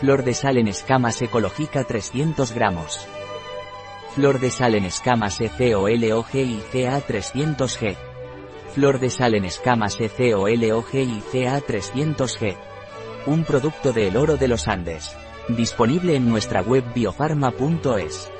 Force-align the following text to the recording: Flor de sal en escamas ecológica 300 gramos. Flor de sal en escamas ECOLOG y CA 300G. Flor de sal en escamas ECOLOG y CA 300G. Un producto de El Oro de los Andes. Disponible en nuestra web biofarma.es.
Flor 0.00 0.24
de 0.24 0.34
sal 0.34 0.58
en 0.58 0.68
escamas 0.68 1.22
ecológica 1.22 1.82
300 1.84 2.52
gramos. 2.52 3.08
Flor 4.14 4.40
de 4.40 4.50
sal 4.50 4.74
en 4.74 4.84
escamas 4.84 5.40
ECOLOG 5.40 6.34
y 6.34 6.60
CA 6.70 7.00
300G. 7.00 7.96
Flor 8.74 9.00
de 9.00 9.08
sal 9.08 9.34
en 9.34 9.46
escamas 9.46 9.96
ECOLOG 9.98 10.94
y 10.96 11.22
CA 11.32 11.62
300G. 11.62 12.58
Un 13.24 13.44
producto 13.44 13.94
de 13.94 14.08
El 14.08 14.18
Oro 14.18 14.36
de 14.36 14.48
los 14.48 14.68
Andes. 14.68 15.16
Disponible 15.48 16.14
en 16.14 16.28
nuestra 16.28 16.60
web 16.60 16.84
biofarma.es. 16.94 18.35